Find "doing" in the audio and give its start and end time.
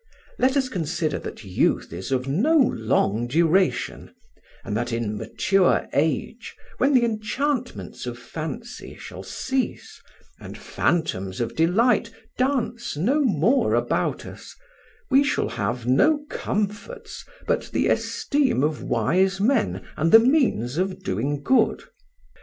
21.03-21.43